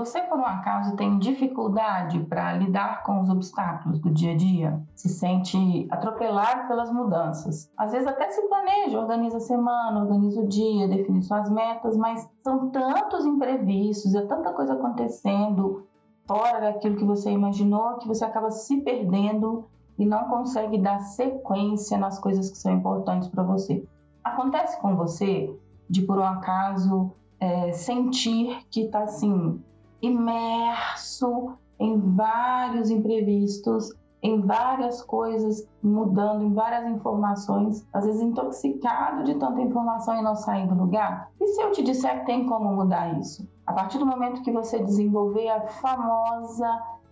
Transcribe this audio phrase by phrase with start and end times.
[0.00, 4.82] Você, por um acaso, tem dificuldade para lidar com os obstáculos do dia a dia?
[4.94, 7.70] Se sente atropelado pelas mudanças?
[7.76, 12.26] Às vezes até se planeja, organiza a semana, organiza o dia, define suas metas, mas
[12.42, 15.86] são tantos imprevistos, é tanta coisa acontecendo
[16.26, 19.66] fora daquilo que você imaginou que você acaba se perdendo
[19.98, 23.86] e não consegue dar sequência nas coisas que são importantes para você.
[24.24, 25.54] Acontece com você
[25.90, 29.62] de por um acaso é, sentir que está assim
[30.02, 39.34] imerso em vários imprevistos, em várias coisas mudando, em várias informações, às vezes intoxicado de
[39.36, 41.30] tanta informação e não sair do lugar?
[41.40, 43.48] E se eu te disser que tem como mudar isso?
[43.66, 46.68] A partir do momento que você desenvolver a famosa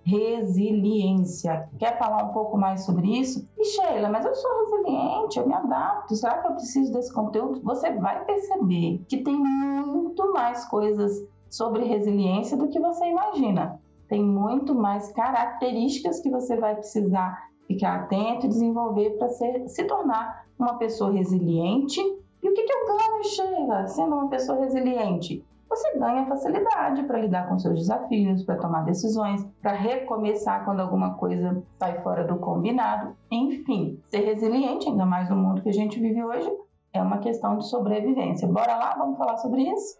[0.09, 1.69] resiliência.
[1.79, 3.47] Quer falar um pouco mais sobre isso?
[3.59, 6.17] E Sheila, mas eu sou resiliente, eu me adapto.
[6.17, 7.61] Será que eu preciso desse conteúdo?
[7.63, 13.81] Você vai perceber que tem muito mais coisas sobre resiliência do que você imagina.
[14.09, 20.47] Tem muito mais características que você vai precisar ficar atento e desenvolver para se tornar
[20.59, 22.01] uma pessoa resiliente.
[22.43, 25.45] E o que, que eu ganho, Sheila, sendo uma pessoa resiliente?
[25.69, 31.15] Você ganha facilidade para lidar com seus desafios, para tomar decisões, para recomeçar quando alguma
[31.15, 33.15] coisa sai fora do combinado.
[33.31, 36.51] Enfim, ser resiliente, ainda mais no mundo que a gente vive hoje,
[36.93, 38.49] é uma questão de sobrevivência.
[38.49, 39.99] Bora lá, vamos falar sobre isso?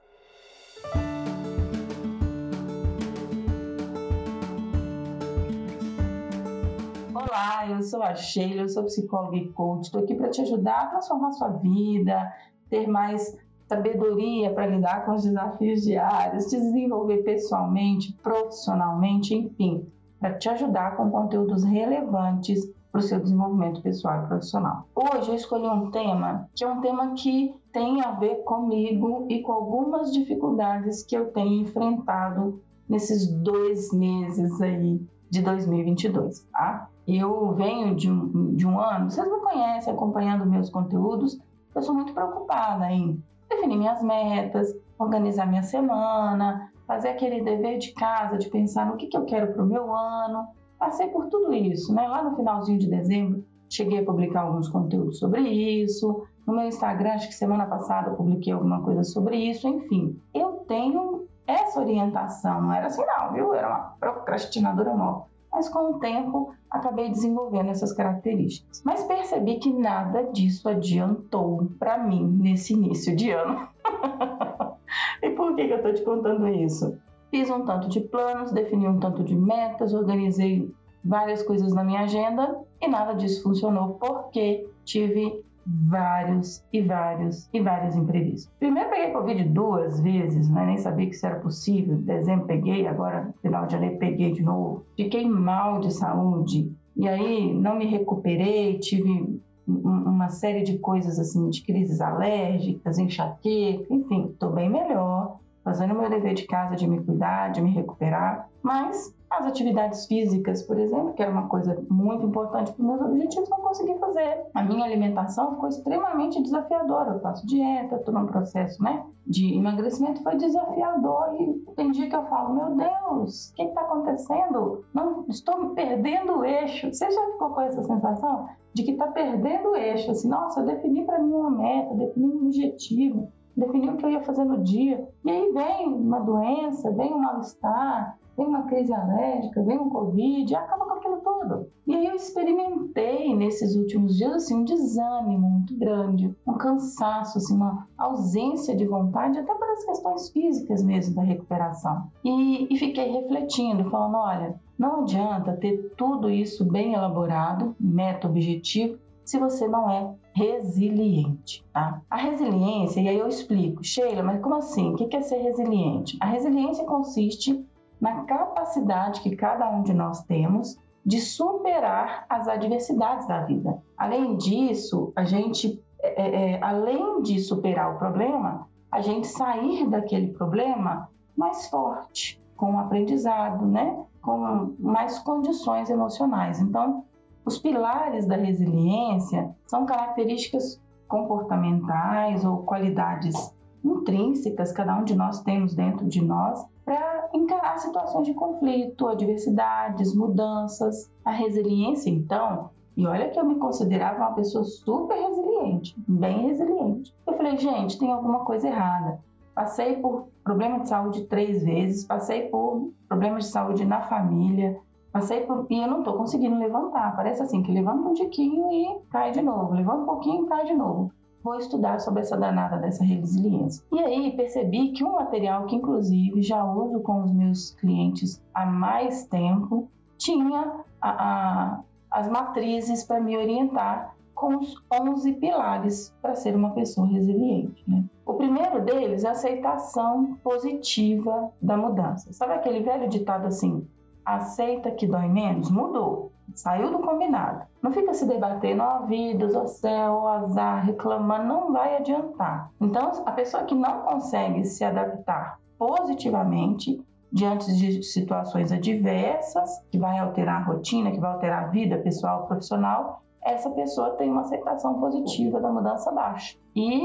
[7.31, 9.85] Olá, eu sou a Sheila, eu sou psicóloga e coach.
[9.85, 12.33] Estou aqui para te ajudar a transformar sua vida,
[12.71, 19.87] ter mais sabedoria para lidar com os desafios diários, te desenvolver pessoalmente, profissionalmente, enfim,
[20.19, 24.89] para te ajudar com conteúdos relevantes para o seu desenvolvimento pessoal e profissional.
[24.95, 29.43] Hoje eu escolhi um tema que é um tema que tem a ver comigo e
[29.43, 34.99] com algumas dificuldades que eu tenho enfrentado nesses dois meses aí
[35.29, 36.89] de 2022, tá?
[37.09, 41.39] Eu venho de um, de um ano, vocês me conhecem acompanhando meus conteúdos,
[41.75, 47.95] eu sou muito preocupada em definir minhas metas, organizar minha semana, fazer aquele dever de
[47.95, 50.49] casa de pensar no que, que eu quero para o meu ano.
[50.79, 52.07] Passei por tudo isso, né?
[52.07, 56.27] Lá no finalzinho de dezembro, cheguei a publicar alguns conteúdos sobre isso.
[56.47, 59.67] No meu Instagram, acho que semana passada eu publiquei alguma coisa sobre isso.
[59.67, 62.61] Enfim, eu tenho essa orientação.
[62.61, 63.55] Não era assim, não, viu?
[63.55, 68.83] Era uma procrastinadora móvel mas com o tempo acabei desenvolvendo essas características.
[68.85, 73.69] Mas percebi que nada disso adiantou para mim nesse início de ano.
[75.23, 76.99] e por que, que eu estou te contando isso?
[77.31, 80.73] Fiz um tanto de planos, defini um tanto de metas, organizei
[81.05, 87.61] várias coisas na minha agenda e nada disso funcionou porque tive vários e vários e
[87.61, 88.51] vários imprevistos.
[88.59, 90.65] Primeiro peguei Covid duas vezes, né?
[90.65, 91.97] nem sabia que isso era possível.
[91.97, 94.85] Em dezembro peguei, agora final de janeiro peguei de novo.
[94.97, 101.51] Fiquei mal de saúde e aí não me recuperei, tive uma série de coisas assim,
[101.51, 106.89] de crises alérgicas, enxaqueca, enfim, estou bem melhor, fazendo o meu dever de casa de
[106.89, 111.77] me cuidar, de me recuperar, mas as atividades físicas, por exemplo, que era uma coisa
[111.91, 114.47] muito importante para os meus objetivos, não consegui fazer.
[114.55, 117.13] A minha alimentação ficou extremamente desafiadora.
[117.13, 121.35] Eu faço dieta, estou num processo né, de emagrecimento, foi desafiador.
[121.39, 124.85] E tem dia que eu falo: Meu Deus, o que está acontecendo?
[124.95, 126.93] Não, estou me perdendo o eixo.
[126.93, 130.11] Você já ficou com essa sensação de que está perdendo o eixo?
[130.11, 134.11] Assim, nossa, eu defini para mim uma meta, defini um objetivo, defini o que eu
[134.11, 135.07] ia fazer no dia.
[135.25, 140.55] E aí vem uma doença, vem um mal-estar vem uma crise alérgica, vem um Covid,
[140.55, 141.67] acaba com aquilo tudo.
[141.87, 147.57] E aí eu experimentei nesses últimos dias assim, um desânimo muito grande, um cansaço, assim,
[147.57, 152.11] uma ausência de vontade, até para as questões físicas mesmo da recuperação.
[152.25, 158.99] E, e fiquei refletindo, falando: olha, não adianta ter tudo isso bem elaborado, meta objetivo,
[159.25, 162.01] se você não é resiliente, tá?
[162.09, 164.91] A resiliência, e aí eu explico, Sheila, mas como assim?
[164.91, 166.17] O que é ser resiliente?
[166.21, 167.63] A resiliência consiste
[168.01, 173.83] na capacidade que cada um de nós temos de superar as adversidades da vida.
[173.97, 179.89] Além disso, a gente, é, é, é, além de superar o problema, a gente sair
[179.89, 184.05] daquele problema mais forte, com aprendizado, né?
[184.21, 186.61] com mais condições emocionais.
[186.61, 187.05] Então,
[187.45, 195.75] os pilares da resiliência são características comportamentais ou qualidades intrínsecas, cada um de nós temos
[195.75, 201.11] dentro de nós, para encarar situações de conflito, adversidades, mudanças.
[201.23, 207.15] A resiliência, então, e olha que eu me considerava uma pessoa super resiliente, bem resiliente.
[207.27, 209.21] Eu falei, gente, tem alguma coisa errada.
[209.55, 214.81] passei por problema de saúde três vezes, passei por problemas de saúde na família,
[215.13, 217.15] passei por e eu não estou conseguindo levantar.
[217.15, 220.65] Parece assim que levanta um tiquinho e cai de novo, levanta um pouquinho e cai
[220.65, 221.13] de novo.
[221.43, 223.85] Vou estudar sobre essa danada dessa resiliência.
[223.93, 228.67] E aí percebi que um material que inclusive já uso com os meus clientes há
[228.67, 231.81] mais tempo tinha a, a,
[232.11, 237.83] as matrizes para me orientar com os 11 pilares para ser uma pessoa resiliente.
[237.89, 238.05] Né?
[238.25, 242.33] O primeiro deles é a aceitação positiva da mudança.
[242.33, 243.87] Sabe aquele velho ditado assim:
[244.25, 245.71] aceita que dói menos?
[245.71, 247.67] Mudou, saiu do combinado.
[247.83, 251.73] Não fica se debatendo, ó oh, vidas, ó oh, céu, ó oh, azar, reclamando, não
[251.73, 252.71] vai adiantar.
[252.81, 257.01] Então, a pessoa que não consegue se adaptar positivamente
[257.31, 262.47] diante de situações adversas, que vai alterar a rotina, que vai alterar a vida pessoal,
[262.47, 267.01] profissional, essa pessoa tem uma aceitação positiva da mudança baixa e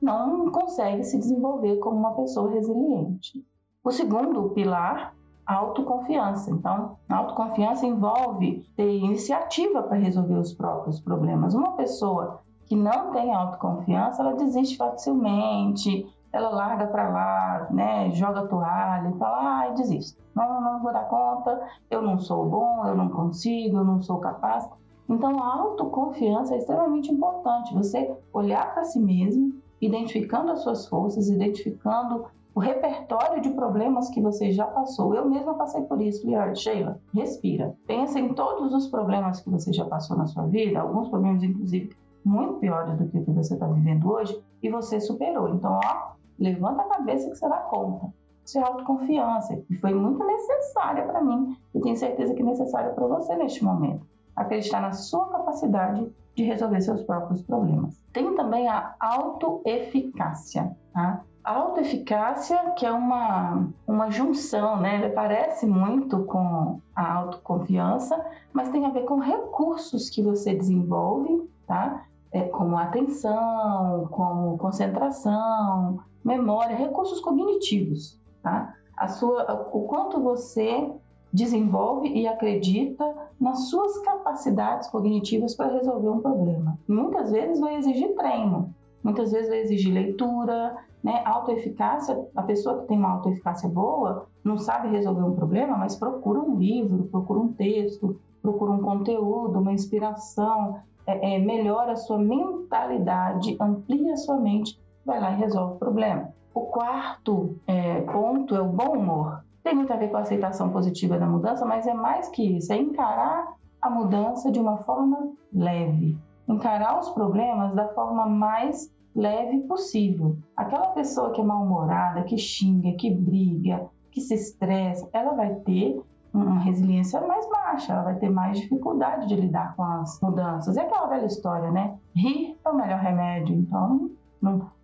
[0.00, 3.44] não consegue se desenvolver como uma pessoa resiliente.
[3.82, 5.14] O segundo pilar,
[5.46, 6.50] autoconfiança.
[6.50, 11.54] Então, autoconfiança envolve ter iniciativa para resolver os próprios problemas.
[11.54, 18.40] Uma pessoa que não tem autoconfiança, ela desiste facilmente, ela larga para lá, né, joga
[18.40, 20.20] a toalha e fala, ai, desisto.
[20.34, 24.18] Não, não vou dar conta, eu não sou bom, eu não consigo, eu não sou
[24.18, 24.68] capaz.
[25.08, 27.74] Então, a autoconfiança é extremamente importante.
[27.74, 32.24] Você olhar para si mesmo, identificando as suas forças, identificando
[32.54, 35.14] o repertório de problemas que você já passou.
[35.14, 36.54] Eu mesma passei por isso, Lior.
[36.54, 37.74] Sheila, respira.
[37.86, 41.90] Pensa em todos os problemas que você já passou na sua vida, alguns problemas, inclusive,
[42.24, 45.48] muito piores do que o que você está vivendo hoje, e você superou.
[45.48, 48.12] Então, ó, levanta a cabeça que você dá conta.
[48.44, 52.92] Isso é autoconfiança, e foi muito necessária para mim, e tenho certeza que é necessária
[52.92, 58.02] para você neste momento acreditar na sua capacidade de resolver seus próprios problemas.
[58.12, 61.24] Tem também a autoeficácia, tá?
[61.44, 64.96] Autoeficácia, que é uma, uma junção, né?
[64.96, 71.46] Ele parece muito com a autoconfiança, mas tem a ver com recursos que você desenvolve,
[71.66, 72.06] tá?
[72.32, 78.74] É, como atenção, como concentração, memória, recursos cognitivos, tá?
[78.96, 80.90] A sua, o quanto você
[81.30, 83.04] desenvolve e acredita
[83.38, 86.78] nas suas capacidades cognitivas para resolver um problema.
[86.88, 91.20] muitas vezes vai exigir treino, muitas vezes vai exigir leitura, né?
[91.26, 96.40] Autoeficácia, a pessoa que tem uma autoeficácia boa não sabe resolver um problema, mas procura
[96.40, 102.18] um livro, procura um texto, procura um conteúdo, uma inspiração, é, é, melhora a sua
[102.18, 106.32] mentalidade, amplia a sua mente, vai lá e resolve o problema.
[106.54, 109.44] O quarto é, ponto é o bom humor.
[109.62, 112.72] Tem muito a ver com a aceitação positiva da mudança, mas é mais que isso,
[112.72, 116.16] é encarar a mudança de uma forma leve,
[116.48, 120.36] encarar os problemas da forma mais leve possível.
[120.56, 126.02] Aquela pessoa que é mal-humorada, que xinga, que briga, que se estressa, ela vai ter
[126.32, 130.76] uma resiliência mais baixa, ela vai ter mais dificuldade de lidar com as mudanças.
[130.76, 131.96] É aquela velha história, né?
[132.14, 134.10] Rir é o melhor remédio, então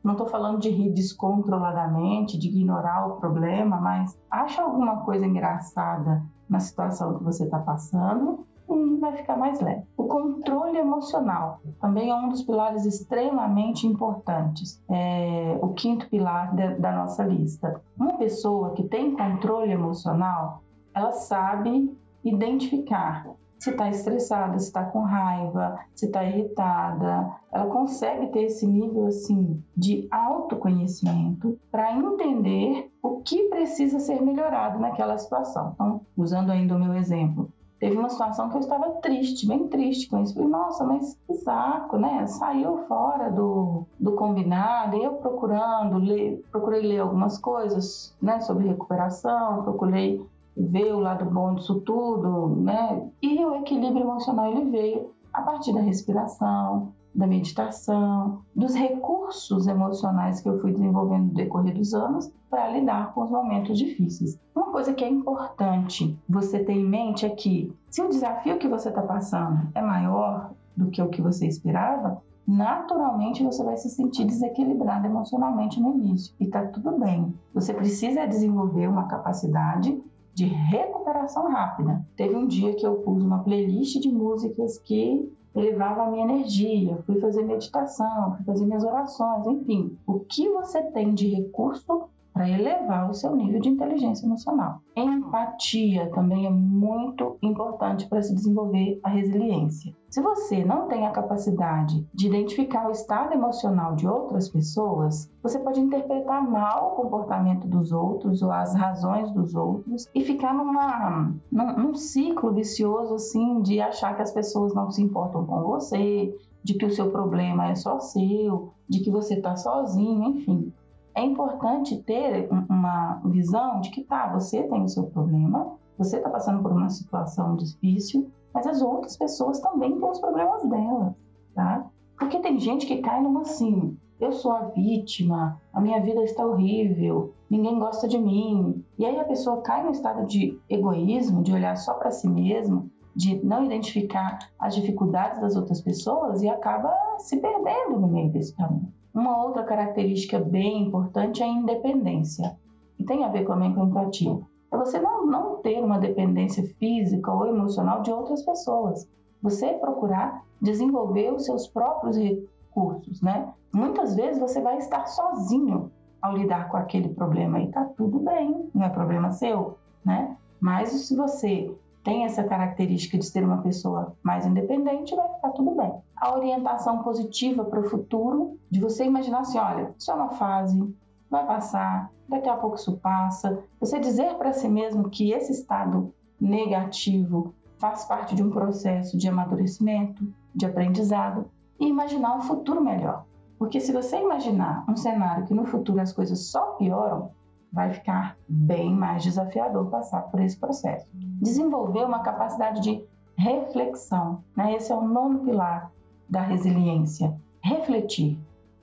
[0.03, 6.23] não estou falando de rir descontroladamente, de ignorar o problema, mas acha alguma coisa engraçada
[6.49, 8.47] na situação que você está passando
[8.77, 9.83] e vai ficar mais leve.
[9.97, 14.83] O controle emocional também é um dos pilares extremamente importantes.
[14.91, 17.81] É o quinto pilar de, da nossa lista.
[17.99, 20.63] Uma pessoa que tem controle emocional,
[20.95, 23.27] ela sabe identificar
[23.61, 27.31] se está estressada, se está com raiva, se está irritada.
[27.53, 34.79] Ela consegue ter esse nível assim de autoconhecimento para entender o que precisa ser melhorado
[34.79, 35.73] naquela situação.
[35.75, 40.09] Então, usando ainda o meu exemplo, teve uma situação que eu estava triste, bem triste
[40.09, 40.35] com isso.
[40.35, 42.27] Falei, nossa, mas que saco, né?
[42.27, 48.69] Saiu fora do, do combinado, e eu procurando, ler, procurei ler algumas coisas né, sobre
[48.69, 50.23] recuperação, procurei
[50.55, 53.09] ver o lado bom disso tudo, né?
[53.23, 60.41] E o equilíbrio emocional ele veio a partir da respiração, da meditação, dos recursos emocionais
[60.41, 64.39] que eu fui desenvolvendo no decorrer dos anos para lidar com os momentos difíceis.
[64.55, 68.69] Uma coisa que é importante você ter em mente é que se o desafio que
[68.69, 73.91] você está passando é maior do que o que você esperava, naturalmente você vai se
[73.91, 77.35] sentir desequilibrado emocionalmente no início e tá tudo bem.
[77.55, 80.01] Você precisa desenvolver uma capacidade
[80.35, 82.05] de recuperação rápida.
[82.17, 86.99] Teve um dia que eu pus uma playlist de músicas que elevava a minha energia,
[87.07, 89.97] fui fazer meditação, fui fazer minhas orações, enfim.
[90.07, 94.81] O que você tem de recurso para elevar o seu nível de inteligência emocional.
[94.97, 99.95] Empatia também é muito importante para se desenvolver a resiliência.
[100.11, 105.57] Se você não tem a capacidade de identificar o estado emocional de outras pessoas, você
[105.61, 111.33] pode interpretar mal o comportamento dos outros ou as razões dos outros e ficar numa,
[111.53, 116.75] num, ciclo vicioso assim de achar que as pessoas não se importam com você, de
[116.75, 120.73] que o seu problema é só seu, de que você está sozinho, enfim.
[121.15, 126.29] É importante ter uma visão de que tá, você tem o seu problema, você está
[126.29, 131.15] passando por uma situação difícil, mas as outras pessoas também têm os problemas delas,
[131.55, 131.87] tá?
[132.19, 136.45] Porque tem gente que cai numa assim, eu sou a vítima, a minha vida está
[136.45, 138.85] horrível, ninguém gosta de mim.
[138.99, 142.91] E aí a pessoa cai no estado de egoísmo, de olhar só para si mesmo,
[143.17, 148.55] de não identificar as dificuldades das outras pessoas e acaba se perdendo no meio desse
[148.55, 148.93] caminho.
[149.15, 152.57] Uma outra característica bem importante é a independência,
[152.99, 154.39] e tem a ver também com a empatia.
[154.73, 159.09] É você não, não ter uma dependência física ou emocional de outras pessoas.
[159.43, 163.53] Você procurar desenvolver os seus próprios recursos, né?
[163.73, 168.69] Muitas vezes você vai estar sozinho ao lidar com aquele problema e tá tudo bem,
[168.75, 170.37] não é problema seu, né?
[170.61, 171.75] Mas se você
[172.05, 175.93] tem essa característica de ser uma pessoa mais independente, vai ficar tudo bem.
[176.17, 180.95] A orientação positiva para o futuro, de você imaginar assim: olha, isso é uma fase,
[181.31, 183.63] vai passar, daqui a pouco isso passa.
[183.79, 189.29] Você dizer para si mesmo que esse estado negativo faz parte de um processo de
[189.29, 193.25] amadurecimento, de aprendizado e imaginar um futuro melhor.
[193.59, 197.31] Porque se você imaginar um cenário que no futuro as coisas só pioram,
[197.73, 201.07] vai ficar bem mais desafiador passar por esse processo.
[201.13, 203.05] Desenvolver uma capacidade de
[203.37, 204.75] reflexão, né?
[204.75, 205.91] Esse é o nono pilar
[206.29, 207.39] da resiliência.
[207.63, 208.39] Refletir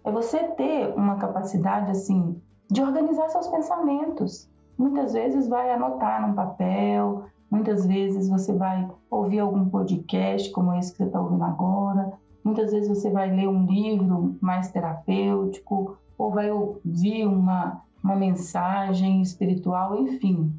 [0.08, 4.50] é você ter uma capacidade assim de organizar seus pensamentos.
[4.78, 10.92] Muitas vezes vai anotar num papel, muitas vezes você vai ouvir algum podcast como esse
[10.92, 16.32] que você está ouvindo agora, muitas vezes você vai ler um livro mais terapêutico ou
[16.32, 20.54] vai ouvir uma uma mensagem espiritual, enfim,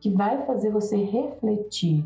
[0.00, 2.04] que vai fazer você refletir.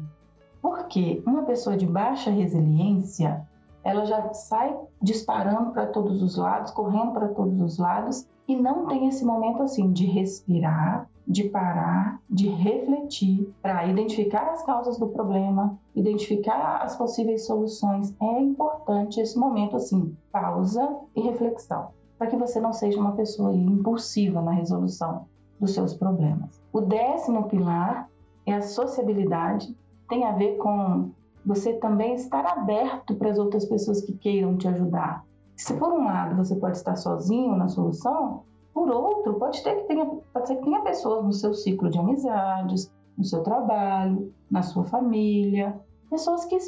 [0.62, 3.44] Porque uma pessoa de baixa resiliência,
[3.84, 8.86] ela já sai disparando para todos os lados, correndo para todos os lados e não
[8.86, 15.08] tem esse momento assim de respirar, de parar, de refletir para identificar as causas do
[15.08, 18.14] problema, identificar as possíveis soluções.
[18.20, 21.88] É importante esse momento assim, pausa e reflexão
[22.18, 25.26] para que você não seja uma pessoa impulsiva na resolução
[25.60, 26.60] dos seus problemas.
[26.72, 28.08] O décimo pilar
[28.46, 29.76] é a sociabilidade,
[30.08, 31.10] tem a ver com
[31.44, 35.24] você também estar aberto para as outras pessoas que queiram te ajudar.
[35.56, 39.88] Se por um lado você pode estar sozinho na solução, por outro pode ter que
[39.88, 44.62] tenha, pode ser que tenha pessoas no seu ciclo de amizades, no seu trabalho, na
[44.62, 45.78] sua família,
[46.10, 46.58] pessoas que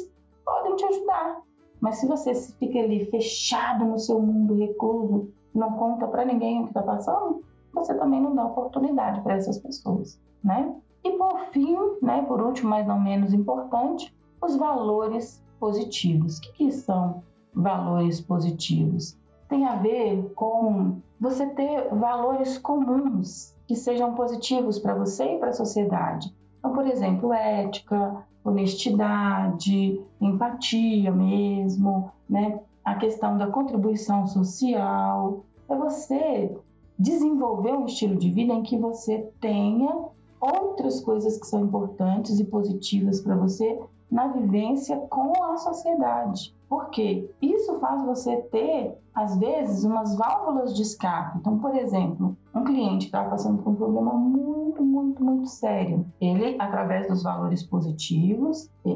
[0.45, 1.41] podem te ajudar.
[1.81, 6.63] Mas se você fica ali fechado no seu mundo recluso, não conta para ninguém o
[6.63, 7.43] que está passando,
[7.73, 10.73] você também não dá oportunidade para essas pessoas, né?
[11.03, 16.37] E por fim, né, por último, mas não menos importante, os valores positivos.
[16.37, 19.17] O que, que são valores positivos?
[19.49, 25.49] Tem a ver com você ter valores comuns que sejam positivos para você e para
[25.49, 26.33] a sociedade.
[26.59, 32.59] Então, por exemplo, ética, honestidade, empatia mesmo, né?
[32.87, 36.57] a questão da contribuição social, é você
[36.97, 39.93] desenvolver um estilo de vida em que você tenha
[40.39, 43.77] outras coisas que são importantes e positivas para você
[44.09, 46.55] na vivência com a sociedade.
[46.69, 51.37] Porque isso faz você ter, às vezes, umas válvulas de escape.
[51.37, 56.05] Então, por exemplo, um cliente está passando por um problema muito, muito, muito sério.
[56.19, 58.95] Ele, através dos valores positivos, é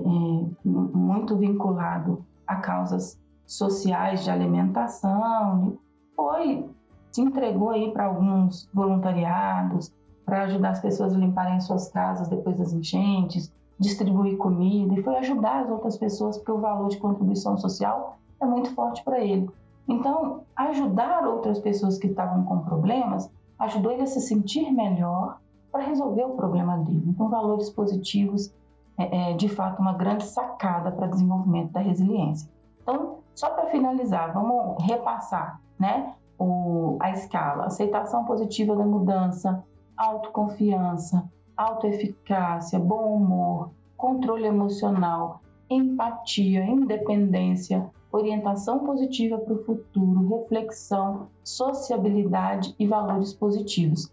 [0.65, 5.77] muito vinculado a causas sociais de alimentação,
[6.15, 6.69] foi
[7.11, 9.93] se entregou aí para alguns voluntariados
[10.25, 13.51] para ajudar as pessoas a limparem suas casas depois das enchentes,
[13.81, 18.45] distribuir comida e foi ajudar as outras pessoas porque o valor de contribuição social é
[18.45, 19.49] muito forte para ele.
[19.87, 25.39] Então, ajudar outras pessoas que estavam com problemas ajudou ele a se sentir melhor
[25.71, 27.03] para resolver o problema dele.
[27.07, 28.53] Então, valores positivos
[28.97, 32.47] é, é de fato uma grande sacada para desenvolvimento da resiliência.
[32.83, 36.13] Então, só para finalizar, vamos repassar, né?
[36.37, 39.63] O, a escala: aceitação positiva da mudança,
[39.97, 41.27] autoconfiança,
[41.61, 52.87] autoeficácia, bom humor, controle emocional, empatia, independência, orientação positiva para o futuro, reflexão, sociabilidade e
[52.87, 54.11] valores positivos.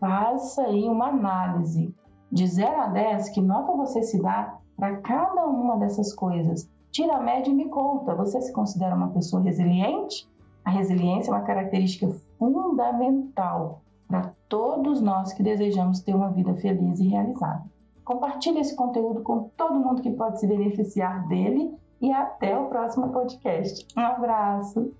[0.00, 1.94] faça aí uma análise
[2.30, 6.70] de 0 a 10, que nota você se dá para cada uma dessas coisas.
[6.90, 10.28] Tira a média e me conta, você se considera uma pessoa resiliente?
[10.64, 16.98] A resiliência é uma característica fundamental para todos nós que desejamos ter uma vida feliz
[17.00, 17.64] e realizada.
[18.04, 23.10] Compartilhe esse conteúdo com todo mundo que pode se beneficiar dele e até o próximo
[23.10, 23.86] podcast.
[23.96, 24.92] Um abraço!